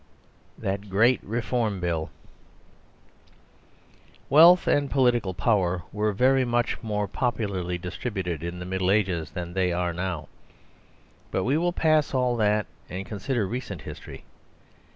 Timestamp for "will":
11.55-11.71